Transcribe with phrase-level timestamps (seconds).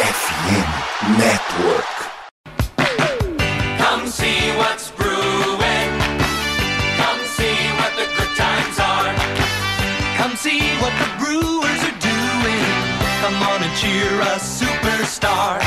[0.00, 0.64] FM
[1.20, 1.92] Network.
[3.76, 5.92] Come see what's brewing.
[6.96, 9.12] Come see what the good times are.
[10.16, 12.64] Come see what the brewers are doing.
[13.20, 15.60] Come on and cheer a superstar.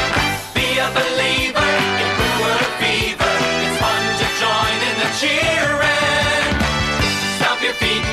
[0.58, 1.72] Be a believer
[2.02, 3.36] in brewer fever.
[3.62, 6.54] It's fun to join in the cheering.
[7.38, 8.06] Stomp your feet,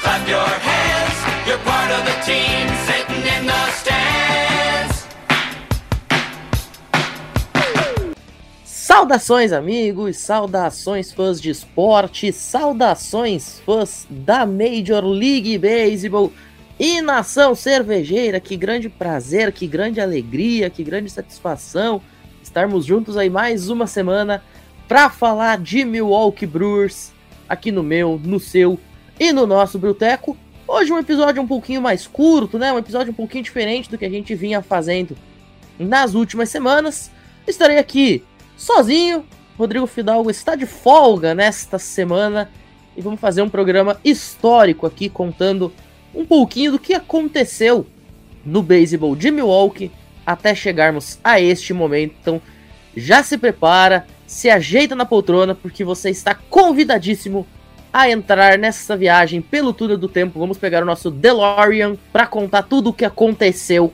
[0.00, 1.18] clap your hands.
[1.46, 2.64] You're part of the team
[8.96, 16.32] Saudações, amigos, saudações, fãs de esporte, saudações, fãs da Major League Baseball
[16.80, 18.40] e nação cervejeira.
[18.40, 22.00] Que grande prazer, que grande alegria, que grande satisfação
[22.42, 24.42] estarmos juntos aí mais uma semana
[24.88, 27.12] para falar de Milwaukee Brewers
[27.46, 28.80] aqui no meu, no seu
[29.20, 30.38] e no nosso Bruteco.
[30.66, 32.72] Hoje um episódio um pouquinho mais curto, né?
[32.72, 35.14] Um episódio um pouquinho diferente do que a gente vinha fazendo
[35.78, 37.10] nas últimas semanas.
[37.46, 38.24] Estarei aqui
[38.56, 39.24] sozinho.
[39.58, 42.50] Rodrigo Fidalgo está de folga nesta semana
[42.96, 45.72] e vamos fazer um programa histórico aqui contando
[46.14, 47.86] um pouquinho do que aconteceu
[48.44, 49.90] no beisebol de Milwaukee
[50.24, 52.14] até chegarmos a este momento.
[52.20, 52.42] Então,
[52.96, 57.46] já se prepara, se ajeita na poltrona porque você está convidadíssimo
[57.92, 60.38] a entrar nessa viagem pelo túnel do tempo.
[60.38, 63.92] Vamos pegar o nosso DeLorean para contar tudo o que aconteceu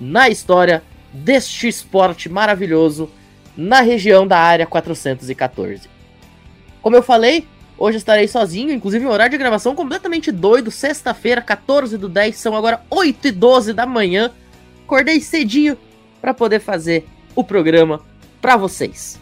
[0.00, 0.82] na história
[1.12, 3.10] deste esporte maravilhoso
[3.58, 5.90] na região da área 414.
[6.80, 7.44] Como eu falei,
[7.76, 12.54] hoje estarei sozinho, inclusive em horário de gravação completamente doido, sexta-feira, 14 do 10, são
[12.54, 14.30] agora 8 e 12 da manhã.
[14.84, 15.76] Acordei cedinho
[16.20, 18.00] para poder fazer o programa
[18.40, 19.18] para vocês.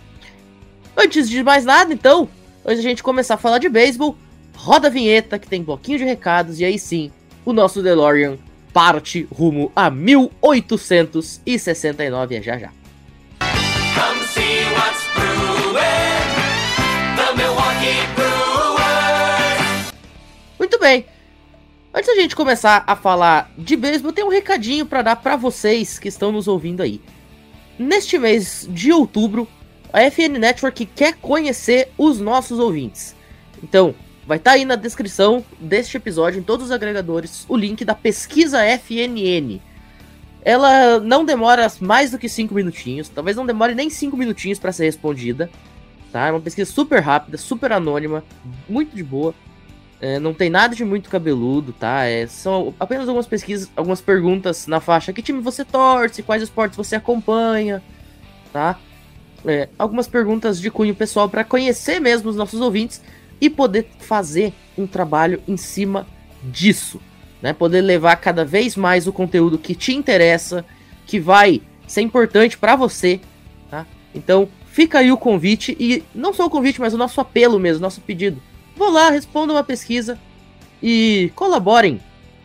[0.95, 2.29] Antes de mais nada, então,
[2.63, 4.19] antes a gente começar a falar de beisebol,
[4.55, 7.11] roda a vinheta que tem bloquinho de recados e aí sim,
[7.43, 8.37] o nosso DeLorean
[8.71, 12.71] parte rumo a 1869 é já já.
[20.67, 21.07] Muito bem.
[21.95, 25.97] Antes da gente começar a falar de beisebol, tem um recadinho para dar para vocês
[25.97, 27.01] que estão nos ouvindo aí.
[27.79, 29.47] Neste mês de outubro,
[29.93, 33.15] a FN Network quer conhecer os nossos ouvintes.
[33.63, 33.95] Então,
[34.27, 37.95] vai estar tá aí na descrição deste episódio, em todos os agregadores, o link da
[37.95, 39.61] pesquisa FNN.
[40.43, 44.73] Ela não demora mais do que 5 minutinhos, talvez não demore nem 5 minutinhos para
[44.73, 45.49] ser respondida.
[46.11, 46.27] Tá?
[46.27, 48.25] É uma pesquisa super rápida, super anônima,
[48.69, 49.33] muito de boa.
[50.01, 52.05] É, não tem nada de muito cabeludo, tá?
[52.05, 56.77] É, são apenas algumas pesquisas, algumas perguntas na faixa: que time você torce, quais esportes
[56.77, 57.83] você acompanha,
[58.53, 58.79] tá?
[59.45, 63.01] É, algumas perguntas de cunho pessoal para conhecer mesmo os nossos ouvintes
[63.41, 66.07] e poder fazer um trabalho em cima
[66.43, 67.01] disso,
[67.41, 67.55] né?
[67.55, 70.65] Poder levar cada vez mais o conteúdo que te interessa,
[71.07, 73.21] que vai ser importante para você,
[73.71, 73.87] tá?
[74.15, 77.81] Então, fica aí o convite e não só o convite, mas o nosso apelo mesmo,
[77.81, 78.43] nosso pedido.
[78.77, 80.19] Vão lá, respondam uma pesquisa
[80.83, 82.01] e colaborem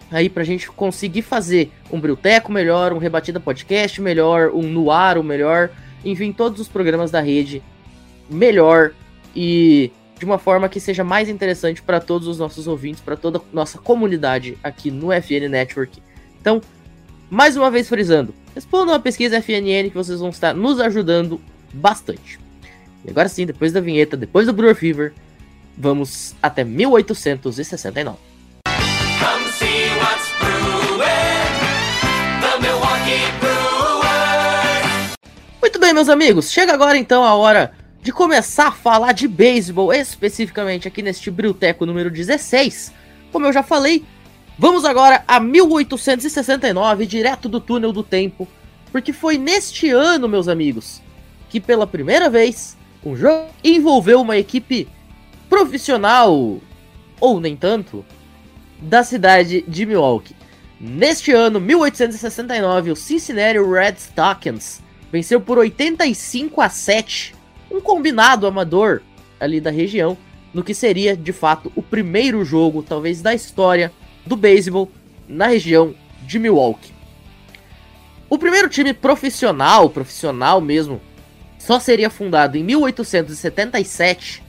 [0.10, 5.70] aí pra gente conseguir fazer um Brilteco melhor, um Rebatida Podcast melhor, um Noaro melhor,
[6.04, 7.62] enfim, todos os programas da rede
[8.30, 8.94] melhor
[9.36, 13.40] e de uma forma que seja mais interessante para todos os nossos ouvintes, para toda
[13.40, 16.02] a nossa comunidade aqui no FN Network.
[16.40, 16.62] Então,
[17.30, 21.42] mais uma vez frisando, respondam a pesquisa FNN que vocês vão estar nos ajudando
[21.74, 22.40] bastante.
[23.04, 25.14] E agora sim, depois da vinheta, depois do Brewer Fever,
[25.78, 28.18] vamos até 1869.
[28.66, 31.02] Come see what's brewing.
[32.42, 35.16] The Milwaukee Brewers.
[35.62, 39.94] Muito bem, meus amigos, chega agora então a hora de começar a falar de beisebol,
[39.94, 42.92] especificamente aqui neste Brilteco número 16.
[43.32, 44.04] Como eu já falei,
[44.58, 48.48] vamos agora a 1869, direto do túnel do tempo,
[48.92, 51.02] porque foi neste ano, meus amigos,
[51.50, 54.88] que pela primeira vez um jogo envolveu uma equipe
[55.52, 56.62] profissional,
[57.20, 58.06] ou nem tanto,
[58.82, 60.34] da cidade de Milwaukee.
[60.80, 64.82] Neste ano, 1869, o Cincinnati Red Stockings
[65.12, 67.36] venceu por 85 a 7
[67.70, 69.02] um combinado amador
[69.42, 70.18] ali da região,
[70.54, 73.92] no que seria de fato o primeiro jogo, talvez da história
[74.26, 74.90] do beisebol
[75.28, 76.94] na região de Milwaukee.
[78.30, 81.02] O primeiro time profissional, profissional mesmo,
[81.60, 84.41] só seria fundado em 1877,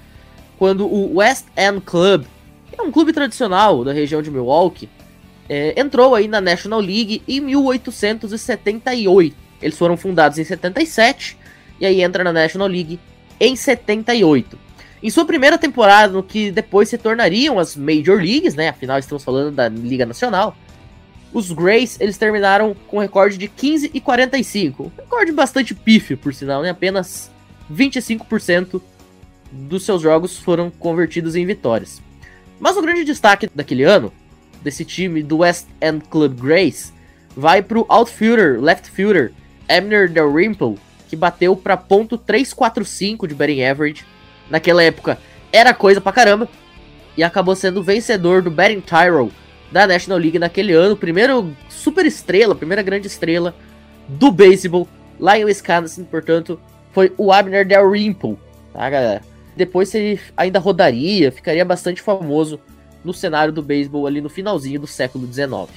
[0.62, 2.24] quando o West End Club,
[2.70, 4.88] que é um clube tradicional da região de Milwaukee,
[5.48, 9.34] é, entrou aí na National League em 1878.
[9.60, 11.36] Eles foram fundados em 77
[11.80, 13.00] e aí entra na National League
[13.40, 14.56] em 78.
[15.02, 18.68] Em sua primeira temporada, no que depois se tornariam as Major Leagues, né?
[18.68, 20.56] Afinal, estamos falando da Liga Nacional.
[21.32, 24.84] Os Grays, eles terminaram com um recorde de 15 e 45.
[24.84, 26.70] Um recorde bastante pífio, por sinal, né?
[26.70, 27.32] Apenas
[27.68, 28.80] 25%
[29.52, 32.00] dos seus jogos foram convertidos em vitórias.
[32.58, 34.12] Mas o grande destaque daquele ano,
[34.62, 36.92] desse time do West End Club Grays,
[37.36, 39.32] vai para o outfielder, left fielder,
[39.68, 40.78] Abner Dalrymple,
[41.08, 44.04] que bateu para ponto .345 de batting average.
[44.48, 45.18] Naquela época
[45.52, 46.48] era coisa pra caramba.
[47.16, 49.30] E acabou sendo vencedor do batting Tyrell
[49.70, 50.96] da National League naquele ano.
[50.96, 53.54] Primeiro super estrela, primeira grande estrela
[54.08, 54.88] do beisebol
[55.20, 56.04] lá em Wisconsin.
[56.04, 56.58] Portanto,
[56.92, 58.38] foi o Abner Dalrymple,
[58.72, 59.31] tá galera?
[59.56, 62.58] Depois ele ainda rodaria, ficaria bastante famoso
[63.04, 65.68] no cenário do beisebol ali no finalzinho do século XIX.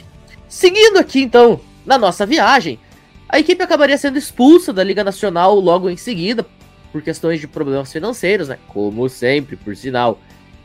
[0.47, 2.79] Seguindo aqui então na nossa viagem,
[3.27, 6.45] a equipe acabaria sendo expulsa da Liga Nacional logo em seguida,
[6.91, 8.57] por questões de problemas financeiros, né?
[8.69, 10.17] Como sempre, por sinal.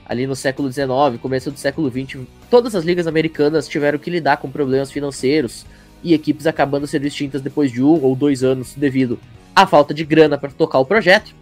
[0.06, 4.36] Ali no século XIX, começo do século XX, todas as ligas americanas tiveram que lidar
[4.36, 5.66] com problemas financeiros
[6.02, 9.18] e equipes acabando sendo extintas depois de um ou dois anos devido
[9.54, 11.34] à falta de grana para tocar o projeto.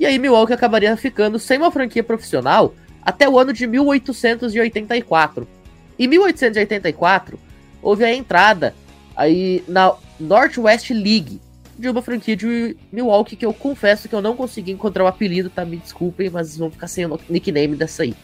[0.00, 5.46] E aí Milwaukee acabaria ficando sem uma franquia profissional até o ano de 1884.
[5.98, 7.38] Em 1884,
[7.82, 8.74] houve a entrada
[9.14, 11.38] aí na Northwest League,
[11.78, 15.50] de uma franquia de Milwaukee que eu confesso que eu não consegui encontrar o apelido,
[15.50, 15.66] tá?
[15.66, 18.14] Me desculpem, mas vão ficar sem o nickname dessa aí.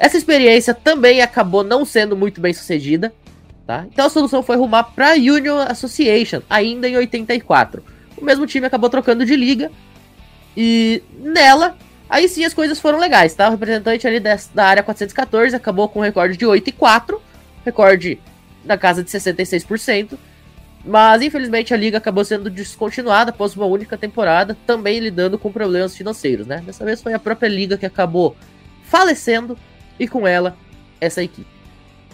[0.00, 3.14] Essa experiência também acabou não sendo muito bem sucedida,
[3.64, 3.86] tá?
[3.88, 7.84] Então a solução foi rumar para Union Association, ainda em 84.
[8.16, 9.70] O mesmo time acabou trocando de liga
[10.56, 11.76] e nela,
[12.08, 13.48] aí sim as coisas foram legais, tá?
[13.48, 17.20] O representante ali da área 414 acabou com um recorde de 8 e 4,
[17.64, 18.20] recorde
[18.64, 20.18] na casa de 66%.
[20.84, 25.96] Mas infelizmente a liga acabou sendo descontinuada após uma única temporada, também lidando com problemas
[25.96, 26.60] financeiros, né?
[26.66, 28.36] Dessa vez foi a própria liga que acabou
[28.82, 29.56] falecendo
[29.98, 30.56] e com ela
[31.00, 31.46] essa equipe.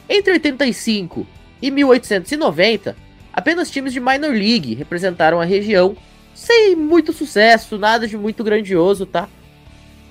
[0.08, 1.26] Entre 85
[1.62, 2.94] e 1890,
[3.32, 5.96] apenas times de minor league representaram a região,
[6.38, 9.28] sem muito sucesso, nada de muito grandioso, tá?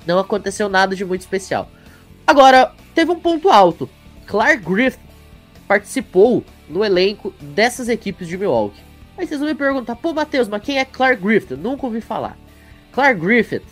[0.05, 1.71] Não aconteceu nada de muito especial.
[2.27, 3.89] Agora, teve um ponto alto.
[4.25, 4.99] Clark Griffith
[5.69, 8.83] participou no elenco dessas equipes de Milwaukee.
[9.17, 11.55] Aí vocês vão me perguntar, pô, Matheus, mas quem é Clark Griffith?
[11.55, 12.37] Nunca ouvi falar.
[12.91, 13.63] Clark Griffith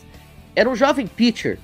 [0.55, 1.59] era um jovem pitcher,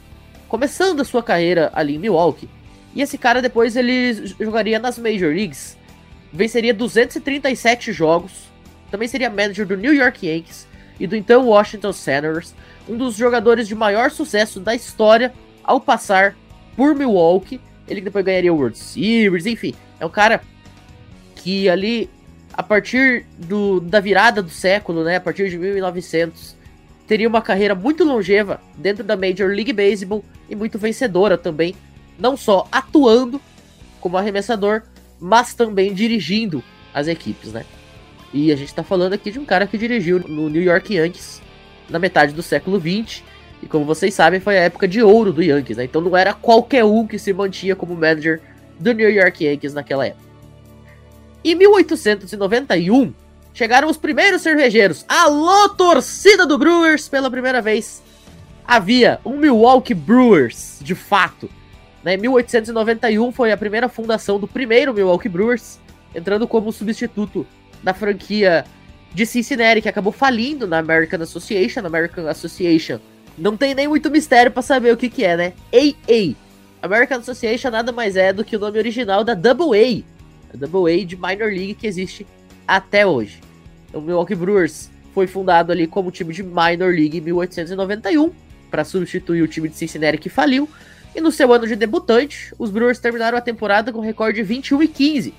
[0.50, 2.50] começando a sua carreira ali em Milwaukee.
[2.94, 5.78] E esse cara depois ele jogaria nas Major Leagues,
[6.34, 8.52] venceria 237 jogos,
[8.92, 10.70] também seria manager do New York Yankees
[11.01, 12.53] e do então Washington Senators,
[12.88, 15.33] um dos jogadores de maior sucesso da história
[15.63, 16.36] ao passar
[16.77, 17.59] por Milwaukee.
[17.88, 20.44] Ele depois ganharia o World Series, enfim, é um cara
[21.38, 22.07] que ali,
[22.53, 26.56] a partir do, da virada do século, né, a partir de 1900,
[27.07, 31.74] teria uma carreira muito longeva dentro da Major League Baseball e muito vencedora também,
[32.19, 33.42] não só atuando
[34.00, 34.83] como arremessador,
[35.19, 36.63] mas também dirigindo
[36.94, 37.65] as equipes, né?
[38.33, 41.42] E a gente tá falando aqui de um cara que dirigiu no New York Yankees
[41.89, 43.31] na metade do século 20
[43.62, 45.83] e como vocês sabem, foi a época de ouro do Yankees, né?
[45.83, 48.42] Então não era qualquer um que se mantinha como manager
[48.80, 50.24] do New York Yankees naquela época.
[51.44, 53.13] Em 1891,
[53.54, 55.06] chegaram os primeiros cervejeiros.
[55.07, 57.07] Alô, torcida do Brewers!
[57.07, 58.01] Pela primeira vez
[58.66, 61.50] havia um Milwaukee Brewers, de fato.
[62.04, 62.16] Né?
[62.16, 65.80] Em 1891 foi a primeira fundação do primeiro Milwaukee Brewers,
[66.16, 67.45] entrando como substituto
[67.83, 68.66] da franquia
[69.13, 71.86] de Cincinnati, que acabou falindo na American Association.
[71.86, 73.00] American Association
[73.38, 75.53] não tem nem muito mistério para saber o que, que é, né?
[75.74, 76.36] AA.
[76.82, 80.91] American Association nada mais é do que o nome original da Double A, a Double
[80.91, 82.25] A de Minor League que existe
[82.67, 83.39] até hoje.
[83.94, 88.32] O Milwaukee Brewers foi fundado ali como time de Minor League em 1891
[88.70, 90.67] para substituir o time de Cincinnati que faliu.
[91.13, 94.84] E no seu ano de debutante, os Brewers terminaram a temporada com recorde de 21
[94.84, 95.29] e 15,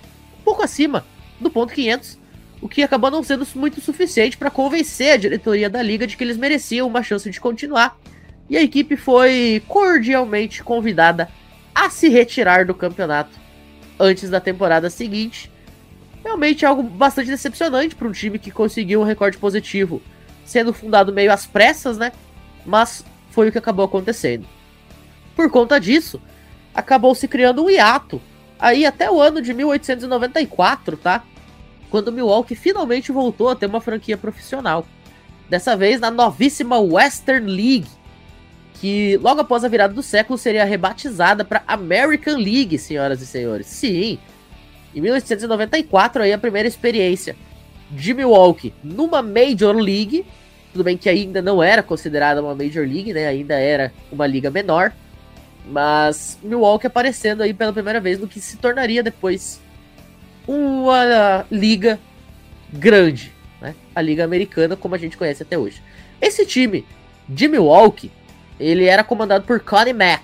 [0.41, 1.05] um pouco acima
[1.41, 2.19] do ponto 500,
[2.63, 6.23] o que acabou não sendo muito suficiente para convencer a diretoria da liga de que
[6.23, 7.99] eles mereciam uma chance de continuar.
[8.49, 11.29] E a equipe foi cordialmente convidada
[11.75, 13.37] a se retirar do campeonato
[13.99, 15.51] antes da temporada seguinte.
[16.23, 20.01] Realmente algo bastante decepcionante para um time que conseguiu um recorde positivo,
[20.45, 22.13] sendo fundado meio às pressas, né?
[22.65, 24.47] Mas foi o que acabou acontecendo.
[25.35, 26.23] Por conta disso,
[26.73, 28.23] acabou se criando um hiato
[28.57, 31.25] aí até o ano de 1894, tá?
[31.93, 34.87] Quando Milwaukee finalmente voltou a ter uma franquia profissional.
[35.51, 37.87] Dessa vez na novíssima Western League,
[38.81, 43.67] que logo após a virada do século seria rebatizada para American League, senhoras e senhores.
[43.67, 44.19] Sim,
[44.95, 47.37] em 1894 aí a primeira experiência
[47.91, 50.25] de Milwaukee numa Major League.
[50.73, 53.27] Tudo bem que ainda não era considerada uma Major League, né?
[53.27, 54.95] Ainda era uma liga menor.
[55.69, 59.61] Mas Milwaukee aparecendo aí pela primeira vez no que se tornaria depois
[60.47, 61.99] uma liga
[62.73, 63.75] grande, né?
[63.95, 65.83] A liga americana como a gente conhece até hoje.
[66.21, 66.87] Esse time
[67.29, 68.11] de Milwaukee,
[68.59, 70.23] ele era comandado por Connie Mack.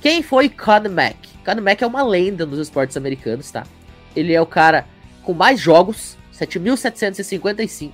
[0.00, 1.28] Quem foi Connie Mack?
[1.44, 3.64] Connie Mack é uma lenda nos esportes americanos, tá?
[4.14, 4.86] Ele é o cara
[5.22, 7.90] com mais jogos, 7.755,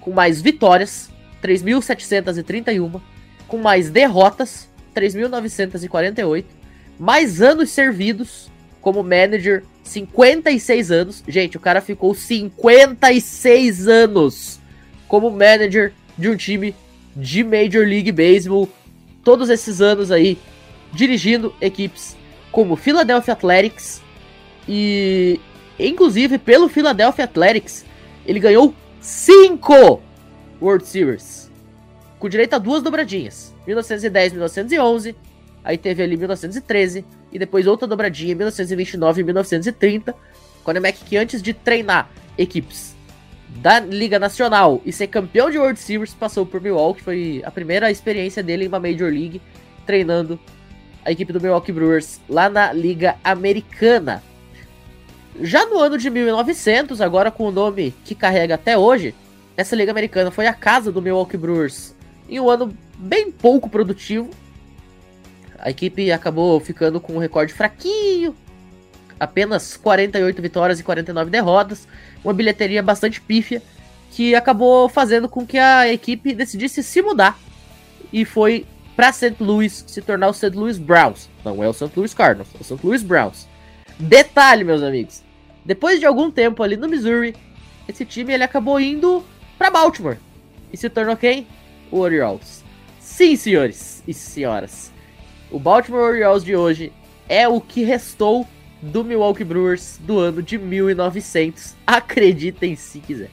[0.00, 1.10] com mais vitórias,
[1.42, 3.00] 3.731,
[3.46, 6.44] com mais derrotas, 3.948,
[6.98, 11.24] mais anos servidos como manager, 56 anos.
[11.26, 14.60] Gente, o cara ficou 56 anos
[15.08, 16.74] como manager de um time
[17.14, 18.68] de Major League Baseball.
[19.24, 20.38] Todos esses anos aí
[20.92, 22.16] dirigindo equipes
[22.52, 24.00] como Philadelphia Athletics
[24.68, 25.40] e
[25.78, 27.84] inclusive pelo Philadelphia Athletics
[28.24, 30.00] ele ganhou 5
[30.60, 31.46] World Series
[32.18, 35.14] com direito a duas dobradinhas, 1910 1911,
[35.62, 40.14] aí teve ali 1913 e depois outra dobradinha em 1929 e 1930.
[40.64, 42.96] Quando Mac que antes de treinar equipes
[43.48, 47.02] da Liga Nacional e ser campeão de World Series, passou por Milwaukee.
[47.02, 49.40] Foi a primeira experiência dele em uma Major League,
[49.86, 50.38] treinando
[51.04, 54.22] a equipe do Milwaukee Brewers lá na Liga Americana.
[55.40, 59.14] Já no ano de 1900, agora com o nome que carrega até hoje,
[59.56, 61.94] essa Liga Americana foi a casa do Milwaukee Brewers
[62.28, 64.30] em um ano bem pouco produtivo.
[65.66, 68.36] A equipe acabou ficando com um recorde fraquinho,
[69.18, 71.88] apenas 48 vitórias e 49 derrotas,
[72.22, 73.60] uma bilheteria bastante pífia,
[74.12, 77.36] que acabou fazendo com que a equipe decidisse se mudar
[78.12, 79.34] e foi para St.
[79.40, 80.56] Louis se tornar o St.
[80.56, 81.28] Louis Browns.
[81.44, 81.90] Não é o St.
[81.96, 82.86] Louis Cardinals, é o St.
[82.86, 83.48] Louis Browns.
[83.98, 85.24] Detalhe, meus amigos,
[85.64, 87.34] depois de algum tempo ali no Missouri,
[87.88, 89.26] esse time ele acabou indo
[89.58, 90.18] para Baltimore
[90.72, 91.44] e se tornou quem?
[91.90, 92.62] O Orioles.
[93.00, 94.94] Sim, senhores e senhoras.
[95.50, 96.92] O Baltimore Orioles de hoje
[97.28, 98.46] é o que restou
[98.82, 101.76] do Milwaukee Brewers do ano de 1900.
[101.86, 103.30] Acreditem se quiser.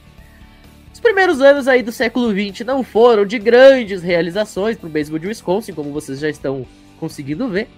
[0.92, 5.18] Os primeiros anos aí do século 20 não foram de grandes realizações para o beisebol
[5.18, 6.64] de Wisconsin, como vocês já estão
[7.00, 7.68] conseguindo ver.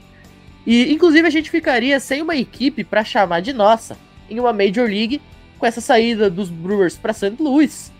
[0.66, 3.96] E inclusive a gente ficaria sem uma equipe para chamar de nossa
[4.28, 5.20] em uma Major League
[5.58, 7.36] com essa saída dos Brewers para St.
[7.40, 7.90] Louis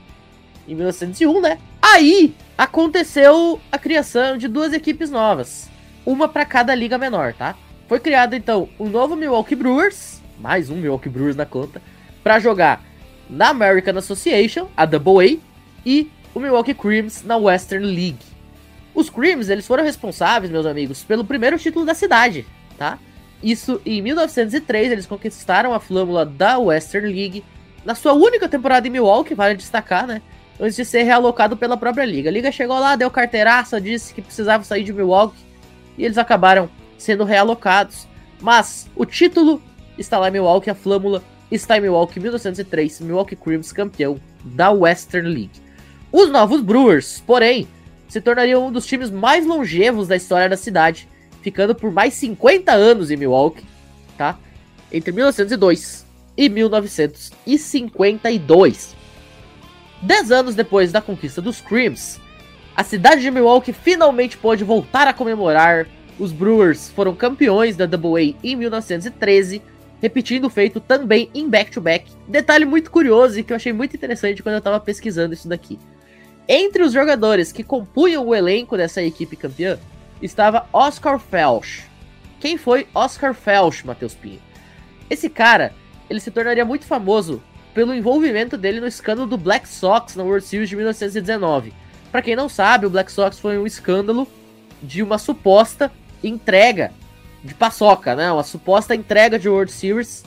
[0.69, 1.59] em 1901, né?
[1.81, 5.71] Aí aconteceu a criação de duas equipes novas,
[6.07, 7.57] uma para cada liga menor, tá?
[7.89, 11.83] Foi criado então um novo Milwaukee Brewers, mais um Milwaukee Brewers na conta,
[12.23, 12.83] para jogar
[13.29, 15.39] na American Association, a Double A,
[15.85, 18.25] e o Milwaukee Creams na Western League.
[18.95, 22.47] Os Creams, eles foram responsáveis, meus amigos, pelo primeiro título da cidade,
[22.79, 22.99] tá?
[23.43, 27.45] Isso em 1903, eles conquistaram a flâmula da Western League
[27.85, 30.23] na sua única temporada em Milwaukee, vale destacar, né?
[30.59, 32.31] Antes de ser realocado pela própria liga.
[32.31, 35.46] A liga chegou lá, deu carteiraça, disse que precisava sair de Milwaukee
[35.97, 38.07] e eles acabaram sendo realocados.
[38.41, 39.61] Mas o título
[39.99, 45.29] está lá em Milwaukee, a flâmula está em Milwaukee 1903, Milwaukee Creams campeão da Western
[45.29, 45.62] League.
[46.12, 47.67] Os novos Brewers, porém,
[48.09, 51.07] se tornariam um dos times mais longevos da história da cidade,
[51.43, 53.67] ficando por mais 50 anos em Milwaukee,
[54.17, 54.38] tá?
[54.93, 58.97] Entre 1902 e 1952.
[60.03, 62.21] Dez anos depois da conquista dos Creams,
[62.76, 65.87] a cidade de Milwaukee finalmente pôde voltar a comemorar
[66.18, 69.62] os Brewers foram campeões da Double A em 1913,
[70.00, 72.11] repetindo o feito também em back-to-back.
[72.11, 72.16] -back.
[72.28, 75.78] Detalhe muito curioso e que eu achei muito interessante quando eu estava pesquisando isso daqui.
[76.47, 79.78] Entre os jogadores que compunham o elenco dessa equipe campeã,
[80.21, 81.85] estava Oscar Felch.
[82.38, 84.40] Quem foi Oscar Felch, Matheus Pinho?
[85.09, 85.73] Esse cara,
[86.09, 87.42] ele se tornaria muito famoso
[87.75, 91.73] pelo envolvimento dele no escândalo do Black Sox na World Series de 1919.
[92.17, 94.27] Para quem não sabe, o Black Sox foi um escândalo
[94.83, 95.93] de uma suposta
[96.25, 96.91] entrega
[97.45, 98.33] de paçoca, né?
[98.33, 100.25] Uma suposta entrega de World Series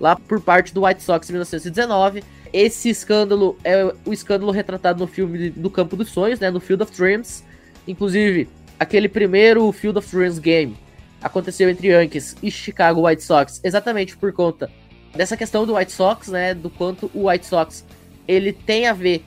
[0.00, 2.24] lá por parte do White Sox em 1919.
[2.54, 6.50] Esse escândalo é o escândalo retratado no filme do Campo dos Sonhos, né?
[6.50, 7.44] No Field of Dreams.
[7.86, 8.48] Inclusive,
[8.80, 10.74] aquele primeiro Field of Dreams game
[11.20, 14.70] aconteceu entre Yankees e Chicago White Sox exatamente por conta
[15.14, 16.54] dessa questão do White Sox, né?
[16.54, 17.84] Do quanto o White Sox
[18.26, 19.22] ele tem a ver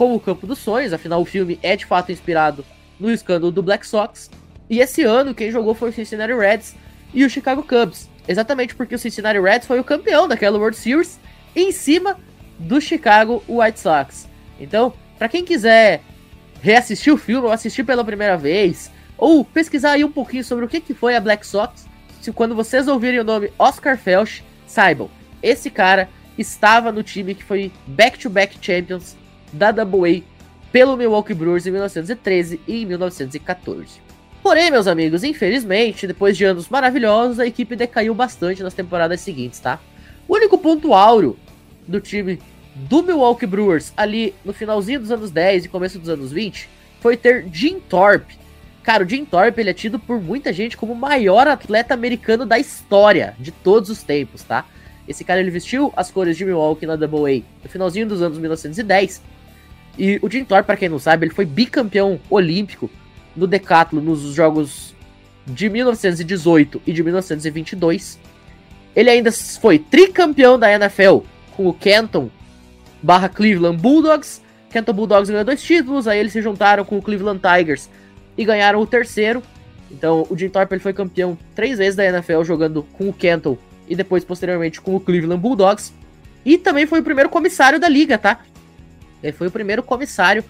[0.00, 0.94] com o Campo dos Sonhos.
[0.94, 2.64] Afinal, o filme é de fato inspirado
[2.98, 4.30] no escândalo do Black Sox.
[4.70, 6.74] E esse ano quem jogou foi o Cincinnati Reds
[7.12, 8.08] e o Chicago Cubs.
[8.26, 11.20] Exatamente porque o Cincinnati Reds foi o campeão daquela World Series
[11.54, 12.18] em cima
[12.58, 14.26] do Chicago White Sox.
[14.58, 16.00] Então, para quem quiser
[16.62, 20.68] reassistir o filme ou assistir pela primeira vez, ou pesquisar aí um pouquinho sobre o
[20.68, 21.86] que, que foi a Black Sox,
[22.22, 25.10] se quando vocês ouvirem o nome Oscar Felch, saibam,
[25.42, 29.20] esse cara estava no time que foi back-to-back -back champions
[29.52, 34.00] da Double A pelo Milwaukee Brewers em 1913 e em 1914.
[34.42, 39.60] Porém, meus amigos, infelizmente, depois de anos maravilhosos, a equipe decaiu bastante nas temporadas seguintes,
[39.60, 39.78] tá?
[40.26, 41.36] O único ponto áureo
[41.86, 42.38] do time
[42.74, 46.68] do Milwaukee Brewers ali no finalzinho dos anos 10 e começo dos anos 20
[47.00, 48.38] foi ter Jim Thorpe.
[48.82, 52.46] Cara, o Jim Thorpe ele é tido por muita gente como o maior atleta americano
[52.46, 54.64] da história de todos os tempos, tá?
[55.06, 58.38] Esse cara ele vestiu as cores de Milwaukee na Double A no finalzinho dos anos
[58.38, 59.20] 1910.
[60.00, 62.88] E o Jim para quem não sabe, ele foi bicampeão olímpico
[63.36, 64.94] no decathlon nos jogos
[65.46, 68.18] de 1918 e de 1922.
[68.96, 71.18] Ele ainda foi tricampeão da NFL
[71.54, 72.30] com o Canton
[73.02, 74.40] barra Cleveland Bulldogs.
[74.72, 77.90] Canton Bulldogs ganhou dois títulos, aí eles se juntaram com o Cleveland Tigers
[78.38, 79.42] e ganharam o terceiro.
[79.90, 83.58] Então o Jim Thorpe ele foi campeão três vezes da NFL jogando com o Canton
[83.86, 85.92] e depois posteriormente com o Cleveland Bulldogs.
[86.42, 88.40] E também foi o primeiro comissário da liga, tá?
[89.22, 90.44] Ele foi o primeiro comissário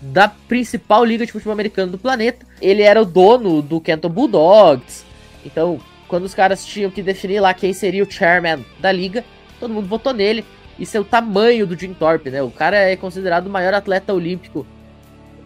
[0.00, 2.46] da principal liga de futebol americano do planeta.
[2.60, 5.04] Ele era o dono do Canton Bulldogs.
[5.44, 9.24] Então, quando os caras tinham que definir lá quem seria o chairman da liga,
[9.58, 10.44] todo mundo votou nele.
[10.78, 12.42] Isso é o tamanho do Jim Thorpe, né?
[12.42, 14.66] O cara é considerado o maior atleta olímpico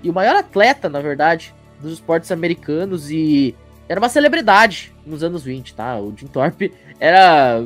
[0.02, 3.54] e o maior atleta, na verdade, dos esportes americanos e
[3.88, 5.98] era uma celebridade nos anos 20, tá?
[5.98, 7.64] O Jim Thorpe era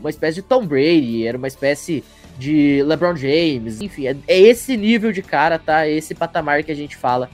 [0.00, 2.02] uma espécie de Tom Brady, era uma espécie
[2.38, 5.86] de LeBron James, enfim, é, é esse nível de cara, tá?
[5.86, 7.30] É esse patamar que a gente fala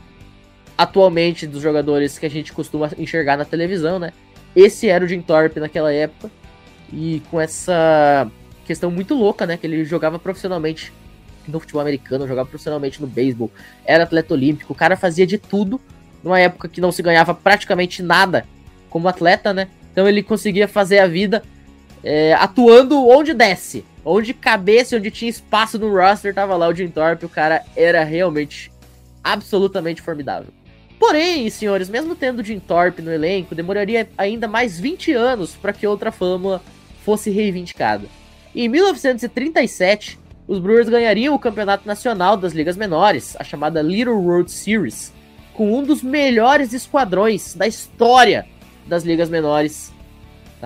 [0.77, 4.13] atualmente dos jogadores que a gente costuma enxergar na televisão, né?
[4.55, 6.31] Esse era o Jim Thorpe naquela época
[6.93, 8.31] e com essa
[8.67, 9.57] questão muito louca, né?
[9.57, 10.93] Que ele jogava profissionalmente
[11.47, 13.51] no futebol americano, jogava profissionalmente no beisebol,
[13.85, 15.81] era atleta olímpico, o cara fazia de tudo
[16.23, 18.45] numa época que não se ganhava praticamente nada
[18.91, 19.69] como atleta, né?
[19.93, 21.43] Então ele conseguia fazer a vida
[22.03, 26.89] é, atuando onde desce, onde cabeça, onde tinha espaço no roster, tava lá o Jim
[26.89, 28.71] Thorpe, o cara era realmente
[29.23, 30.53] absolutamente formidável.
[30.99, 35.87] Porém, senhores, mesmo tendo Jim Thorpe no elenco, demoraria ainda mais 20 anos para que
[35.87, 36.63] outra fama
[37.05, 38.07] fosse reivindicada.
[38.55, 44.51] Em 1937, os Brewers ganhariam o campeonato nacional das ligas menores, a chamada Little World
[44.51, 45.13] Series,
[45.53, 48.47] com um dos melhores esquadrões da história
[48.87, 49.93] das ligas menores.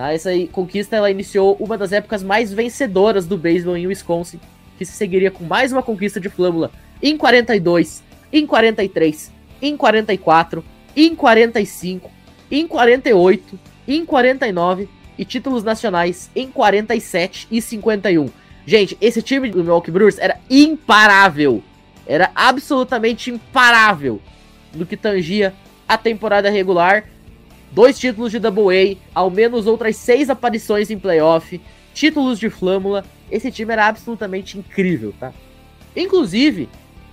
[0.01, 0.11] Tá?
[0.11, 4.39] Essa conquista ela iniciou uma das épocas mais vencedoras do beisebol em Wisconsin,
[4.75, 6.71] que se seguiria com mais uma conquista de flâmula
[7.03, 8.01] em 42,
[8.33, 12.09] em 43, em 44, em 45,
[12.49, 18.27] em 48, em 49 e títulos nacionais em 47 e 51.
[18.65, 21.61] Gente, esse time do Milwaukee Brewers era imparável.
[22.07, 24.19] Era absolutamente imparável
[24.73, 25.53] no que tangia
[25.87, 27.05] a temporada regular.
[27.71, 31.59] Dois títulos de Double A, ao menos outras seis aparições em playoff,
[31.93, 33.05] títulos de Flâmula.
[33.29, 35.31] Esse time era absolutamente incrível, tá?
[35.95, 36.67] Inclusive,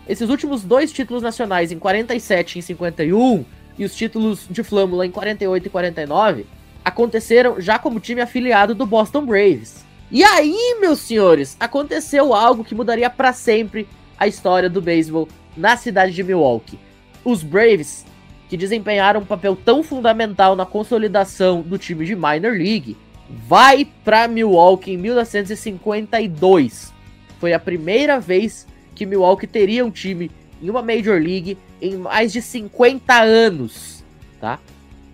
[0.08, 3.44] esses últimos dois títulos nacionais em 47 e em 51
[3.78, 6.46] e os títulos de Flâmula em 48 e 49
[6.84, 9.84] aconteceram já como time afiliado do Boston Braves.
[10.10, 13.86] E aí, meus senhores, aconteceu algo que mudaria para sempre
[14.18, 16.78] a história do beisebol na cidade de Milwaukee.
[17.24, 18.06] Os Braves,
[18.48, 22.96] que desempenharam um papel tão fundamental na consolidação do time de Minor League,
[23.28, 26.94] vai para Milwaukee em 1952.
[27.38, 30.30] Foi a primeira vez que Milwaukee teria um time
[30.62, 34.02] em uma Major League em mais de 50 anos,
[34.40, 34.58] tá?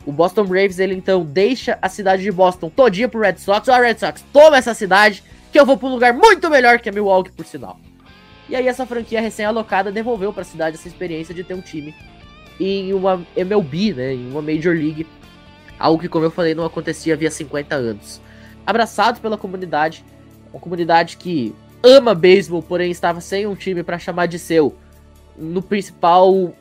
[0.07, 3.69] O Boston Braves, ele então deixa a cidade de Boston todinha pro Red Sox.
[3.69, 6.89] Ó, Red Sox, toma essa cidade, que eu vou pra um lugar muito melhor que
[6.89, 7.79] a Milwaukee, por sinal.
[8.49, 11.95] E aí essa franquia recém-alocada devolveu para a cidade essa experiência de ter um time
[12.59, 15.07] em uma MLB, né, em uma Major League.
[15.79, 18.21] Algo que, como eu falei, não acontecia havia 50 anos.
[18.67, 20.05] Abraçados pela comunidade,
[20.53, 24.75] uma comunidade que ama beisebol, porém estava sem um time para chamar de seu
[25.37, 26.55] no principal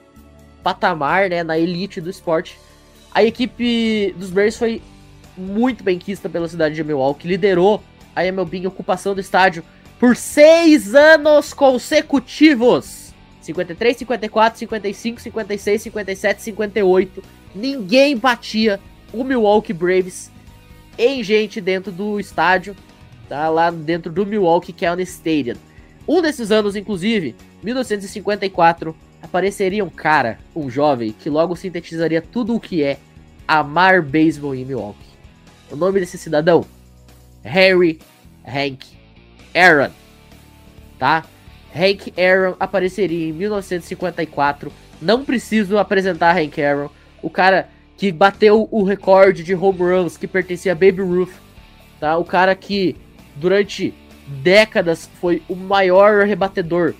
[0.64, 2.58] patamar, né, na elite do esporte
[3.14, 4.82] a equipe dos Braves foi
[5.38, 7.82] muito bem quista pela cidade de Milwaukee, liderou
[8.16, 9.64] a MLB em ocupação do estádio
[10.00, 13.03] por seis anos consecutivos.
[13.46, 17.24] 53, 54, 55, 56, 57, 58.
[17.54, 18.80] Ninguém batia
[19.12, 20.32] o Milwaukee Braves
[20.98, 22.76] em gente dentro do estádio,
[23.28, 23.50] tá?
[23.50, 25.56] Lá dentro do Milwaukee County Stadium.
[26.08, 32.60] Um desses anos, inclusive, 1954, apareceria um cara, um jovem, que logo sintetizaria tudo o
[32.60, 32.98] que é
[33.48, 35.14] amar beisebol em Milwaukee.
[35.72, 36.66] O nome desse cidadão?
[37.44, 38.00] Harry
[38.46, 38.86] Hank
[39.56, 39.92] Aaron.
[41.00, 41.26] Tá?
[41.76, 44.72] Hank Aaron apareceria em 1954.
[45.02, 46.90] Não preciso apresentar Hank Aaron.
[47.22, 51.34] O cara que bateu o recorde de home runs que pertencia a Baby Ruth.
[52.00, 52.18] Tá?
[52.18, 52.96] O cara que
[53.36, 53.94] durante
[54.28, 56.94] décadas foi o maior rebatedor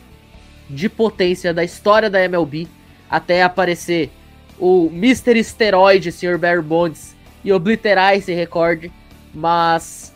[0.70, 2.68] de potência da história da MLB
[3.10, 4.10] até aparecer
[4.58, 5.38] o Mr.
[5.38, 6.38] Esteroide, Sr.
[6.38, 8.92] Barry Bonds, e obliterar esse recorde.
[9.34, 10.16] Mas,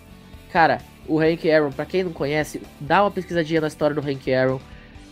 [0.51, 4.31] cara, o Hank Aaron, para quem não conhece, dá uma pesquisadinha na história do Hank
[4.31, 4.59] Aaron.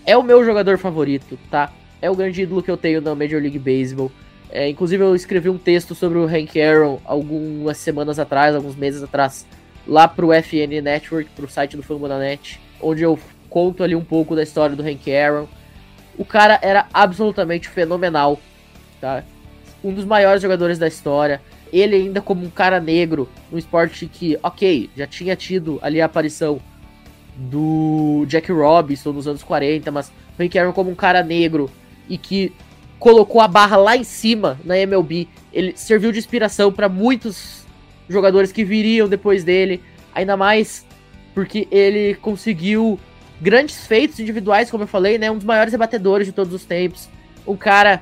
[0.06, 1.72] É o meu jogador favorito, tá?
[2.02, 4.12] É o grande ídolo que eu tenho na Major League Baseball.
[4.50, 9.02] É, inclusive eu escrevi um texto sobre o Hank Aaron algumas semanas atrás, alguns meses
[9.02, 9.46] atrás,
[9.88, 13.18] lá pro FN Network, pro site do Fambonanet, onde eu
[13.50, 15.48] conto ali um pouco da história do Hank Aaron.
[16.18, 18.40] O cara era absolutamente fenomenal,
[19.02, 19.24] tá?
[19.84, 21.42] Um dos maiores jogadores da história.
[21.76, 26.06] Ele ainda como um cara negro, no esporte que, ok, já tinha tido ali a
[26.06, 26.62] aparição
[27.36, 31.70] do Jack Robinson nos anos 40, mas o Hank Aaron como um cara negro
[32.08, 32.54] e que
[32.98, 35.28] colocou a barra lá em cima na MLB.
[35.52, 37.66] Ele serviu de inspiração para muitos
[38.08, 39.82] jogadores que viriam depois dele,
[40.14, 40.86] ainda mais
[41.34, 42.98] porque ele conseguiu
[43.42, 45.30] grandes feitos individuais, como eu falei, né?
[45.30, 47.10] Um dos maiores rebatedores de todos os tempos.
[47.46, 48.02] Um cara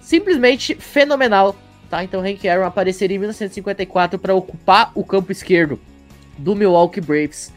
[0.00, 1.56] simplesmente fenomenal,
[1.90, 2.04] tá?
[2.04, 5.78] Então Hank Aaron apareceria em 1954 para ocupar o campo esquerdo
[6.38, 7.52] do Milwaukee Braves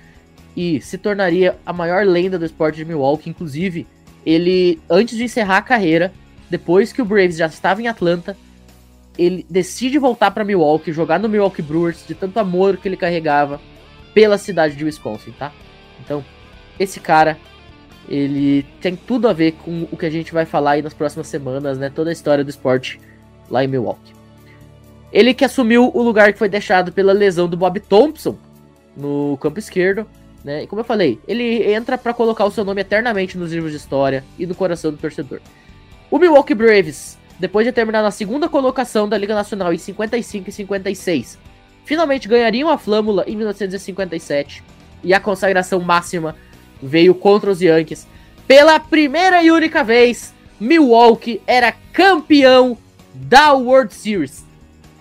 [0.57, 3.29] e se tornaria a maior lenda do esporte de Milwaukee.
[3.29, 3.87] Inclusive,
[4.25, 6.11] ele, antes de encerrar a carreira,
[6.49, 8.35] depois que o Braves já estava em Atlanta,
[9.17, 13.61] ele decide voltar para Milwaukee, jogar no Milwaukee Brewers, de tanto amor que ele carregava
[14.13, 15.51] pela cidade de Wisconsin, tá?
[16.03, 16.23] Então,
[16.79, 17.37] esse cara,
[18.07, 21.27] ele tem tudo a ver com o que a gente vai falar aí nas próximas
[21.27, 21.89] semanas, né?
[21.89, 22.99] Toda a história do esporte
[23.49, 24.22] lá em Milwaukee.
[25.13, 28.35] Ele que assumiu o lugar que foi deixado pela lesão do Bob Thompson
[28.97, 30.07] no campo esquerdo,
[30.43, 30.63] né?
[30.63, 33.77] E como eu falei, ele entra para colocar o seu nome eternamente nos livros de
[33.77, 35.39] história e no coração do torcedor.
[36.09, 40.51] O Milwaukee Braves, depois de terminar na segunda colocação da Liga Nacional em 55 e
[40.51, 41.37] 56,
[41.85, 44.63] finalmente ganhariam a flâmula em 1957
[45.03, 46.35] e a consagração máxima
[46.81, 48.07] veio contra os Yankees.
[48.47, 52.77] Pela primeira e única vez, Milwaukee era campeão
[53.13, 54.43] da World Series.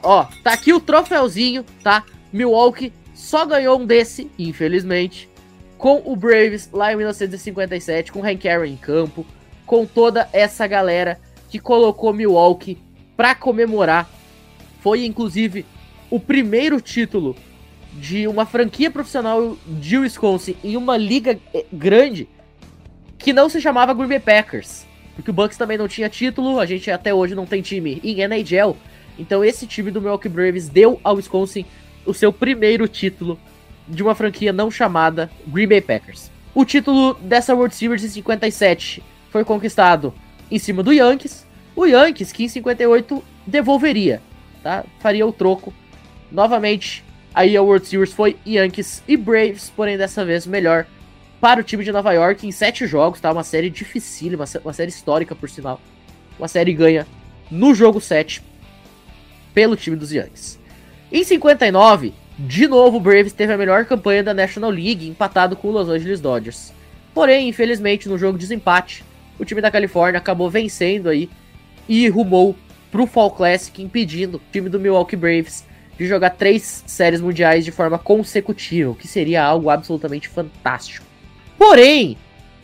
[0.02, 2.04] Ó, tá aqui o troféuzinho, tá?
[2.32, 5.28] Milwaukee só ganhou um desse, infelizmente,
[5.78, 9.24] com o Braves lá em 1957, com Hank Aaron em campo,
[9.66, 12.78] com toda essa galera que colocou Milwaukee
[13.16, 14.08] para comemorar.
[14.80, 15.64] Foi inclusive
[16.10, 17.36] o primeiro título
[17.94, 22.28] de uma franquia profissional de Wisconsin em uma liga eh, grande
[23.18, 24.86] que não se chamava Green Bay Packers.
[25.14, 28.20] Porque o Bucks também não tinha título, a gente até hoje não tem time em
[28.20, 28.76] NHL.
[29.18, 31.64] Então esse time do Milwaukee Braves deu ao Wisconsin
[32.04, 33.38] o seu primeiro título
[33.86, 36.30] de uma franquia não chamada Green Bay Packers.
[36.54, 40.12] O título dessa World Series em 57 foi conquistado
[40.50, 41.46] em cima do Yankees.
[41.74, 44.20] O Yankees que em 58 devolveria,
[44.62, 44.84] tá?
[45.00, 45.72] Faria o troco
[46.30, 50.86] novamente Aí a World Series foi Yankees e Braves, porém dessa vez melhor
[51.40, 53.32] para o time de Nova York em sete jogos, tá?
[53.32, 55.80] Uma série difícil, uma, uma série histórica por sinal.
[56.38, 57.06] Uma série ganha
[57.50, 58.42] no jogo 7
[59.54, 60.58] pelo time dos Yankees.
[61.10, 65.68] Em 59, de novo o Braves teve a melhor campanha da National League, empatado com
[65.68, 66.72] o Los Angeles Dodgers.
[67.14, 69.04] Porém, infelizmente, no jogo de desempate,
[69.38, 71.28] o time da Califórnia acabou vencendo aí
[71.88, 72.56] e rumou
[72.90, 75.64] para o Fall Classic, impedindo o time do Milwaukee Braves
[75.98, 81.06] de jogar três séries mundiais de forma consecutiva, o que seria algo absolutamente fantástico.
[81.58, 82.16] Porém,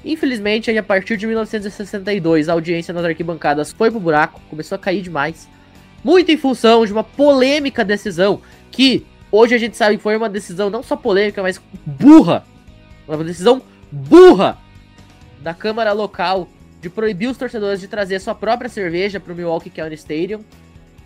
[0.04, 5.02] infelizmente, a partir de 1962, a audiência nas arquibancadas foi pro buraco, começou a cair
[5.02, 5.48] demais,
[6.02, 10.28] muito em função de uma polêmica decisão que hoje a gente sabe que foi uma
[10.28, 12.44] decisão não só polêmica, mas burra,
[13.06, 14.58] uma decisão burra
[15.40, 16.48] da Câmara Local
[16.80, 20.40] de proibir os torcedores de trazer sua própria cerveja para o Milwaukee County Stadium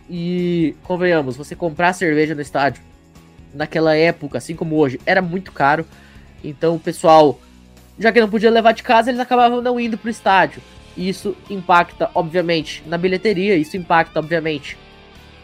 [0.09, 2.83] e, convenhamos, você comprar cerveja no estádio
[3.55, 5.87] naquela época, assim como hoje, era muito caro.
[6.43, 7.41] Então o pessoal,
[7.99, 10.63] já que não podia levar de casa, eles acabavam não indo pro estádio.
[10.97, 14.77] Isso impacta, obviamente, na bilheteria, isso impacta, obviamente,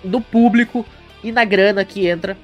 [0.05, 0.85] no público
[1.23, 2.37] e na grana que entra.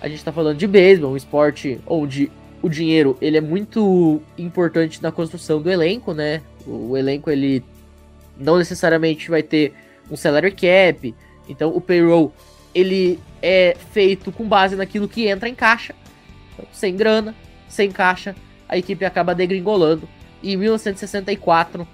[0.00, 2.30] A gente tá falando de beisebol, um esporte onde
[2.60, 6.42] o dinheiro ele é muito importante na construção do elenco, né?
[6.66, 7.62] O elenco ele
[8.36, 9.72] não necessariamente vai ter
[10.10, 11.14] um salary cap,
[11.48, 12.32] então o payroll
[12.74, 15.94] ele é feito com base naquilo que entra em caixa.
[16.52, 17.34] Então, sem grana,
[17.68, 18.34] sem caixa,
[18.68, 20.08] a equipe acaba degringolando.
[20.42, 21.86] E em 1964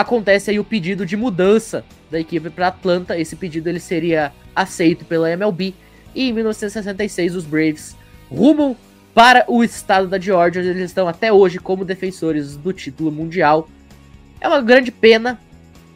[0.00, 3.18] acontece aí o pedido de mudança da equipe para Atlanta.
[3.18, 5.74] Esse pedido ele seria aceito pela MLB.
[6.14, 7.96] E em 1966 os Braves
[8.30, 8.76] rumam
[9.12, 13.68] para o estado da Georgia, onde eles estão até hoje como defensores do título mundial.
[14.40, 15.36] É uma grande pena,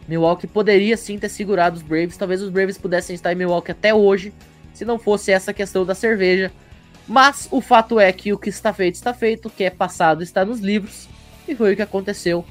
[0.09, 2.17] Milwaukee poderia sim ter segurado os Braves.
[2.17, 4.35] Talvez os Braves pudessem estar em Milwaukee até hoje,
[4.75, 6.51] se não fosse essa questão da cerveja.
[7.07, 10.25] Mas o fato é que o que está feito está feito, o que é passado
[10.25, 11.09] está nos livros,
[11.47, 12.45] e foi o que aconteceu.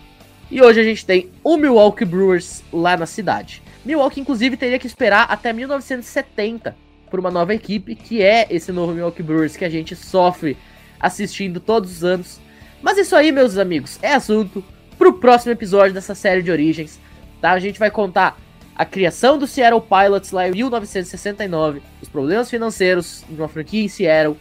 [0.52, 3.64] E hoje a gente tem o Milwaukee Brewers lá na cidade.
[3.86, 6.76] Milwaukee, inclusive, teria que esperar até 1970
[7.10, 10.58] por uma nova equipe, que é esse novo Milwaukee Brewers que a gente sofre
[11.00, 12.42] assistindo todos os anos.
[12.82, 14.62] Mas isso aí, meus amigos, é assunto
[14.98, 17.00] pro próximo episódio dessa série de origens,
[17.40, 17.54] tá?
[17.54, 18.38] A gente vai contar
[18.76, 23.88] a criação do Seattle Pilots lá em 1969, os problemas financeiros de uma franquia em
[23.88, 24.36] Seattle,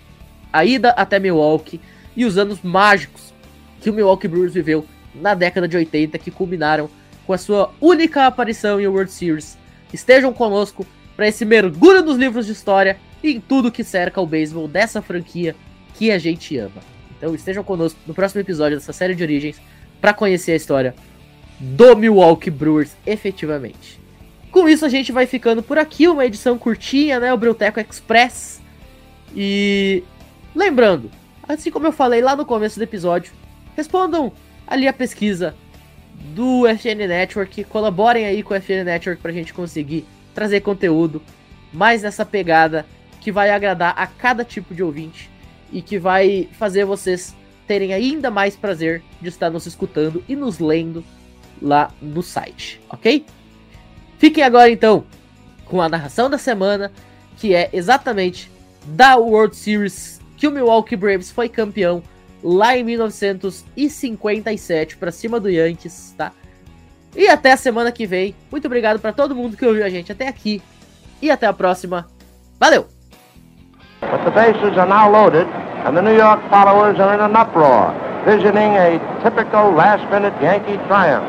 [0.53, 1.81] a ida até Milwaukee
[2.17, 3.33] e os anos mágicos
[3.81, 6.89] que o Milwaukee Brewers viveu na década de 80 que culminaram
[7.27, 9.57] com a sua única aparição em World Series.
[9.93, 14.27] Estejam conosco para esse mergulho nos livros de história e em tudo que cerca o
[14.27, 15.55] beisebol dessa franquia
[15.95, 16.81] que a gente ama.
[17.17, 19.61] Então estejam conosco no próximo episódio dessa série de origens
[20.01, 20.95] para conhecer a história
[21.59, 24.01] do Milwaukee Brewers efetivamente.
[24.51, 28.61] Com isso a gente vai ficando por aqui, uma edição curtinha, né, o Breuteco Express.
[29.37, 30.03] E
[30.55, 31.11] lembrando,
[31.47, 33.33] assim como eu falei lá no começo do episódio,
[33.77, 34.33] respondam
[34.71, 35.55] ali a pesquisa
[36.15, 41.21] do FN Network, colaborem aí com o FN Network pra gente conseguir trazer conteúdo
[41.73, 42.87] mais nessa pegada
[43.21, 45.29] que vai agradar a cada tipo de ouvinte
[45.73, 47.35] e que vai fazer vocês
[47.67, 51.05] terem ainda mais prazer de estar nos escutando e nos lendo
[51.61, 53.25] lá no site, ok?
[54.19, 55.05] Fiquem agora então
[55.65, 56.93] com a narração da semana,
[57.37, 58.51] que é exatamente
[58.87, 62.03] da World Series que o Milwaukee Braves foi campeão
[62.43, 66.33] lá em 1957 para cima do Yankees, tá?
[67.15, 68.35] E até a semana que vem.
[68.51, 70.63] Muito obrigado para todo mundo que ouviu a gente até aqui
[71.21, 72.07] e até a próxima.
[72.59, 72.87] Valeu.
[74.01, 75.47] But the bases are now loaded
[75.85, 77.93] and the New York followers are in an uproar,
[78.25, 81.27] visioning a typical last-minute Yankee triumph.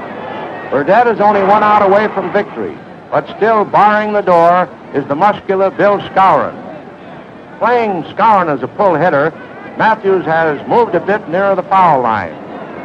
[0.71, 2.77] Burdett is only one out away from victory,
[3.11, 6.55] but still barring the door is the muscular Bill Scourin.
[7.59, 9.33] Playing Scourin as a pull hitter,
[9.77, 12.35] Matthews has moved a bit nearer the foul line.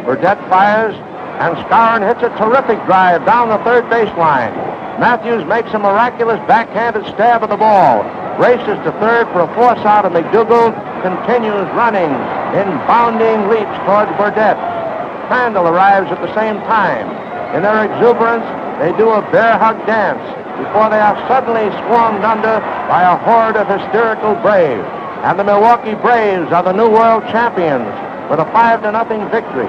[0.07, 0.95] Burdett fires,
[1.43, 4.55] and Scourin hits a terrific drive down the third baseline.
[4.97, 8.01] Matthews makes a miraculous backhanded stab at the ball,
[8.39, 10.73] races to third for a force out, and McDougall
[11.03, 12.09] continues running
[12.57, 14.57] in bounding leaps towards Burdett.
[15.29, 17.11] Crandall arrives at the same time.
[17.55, 18.47] In their exuberance,
[18.81, 20.23] they do a bear hug dance
[20.57, 24.96] before they are suddenly swarmed under by a horde of hysterical braves.
[25.27, 27.91] And the Milwaukee Braves are the new world champions
[28.31, 29.67] with a 5 to nothing victory.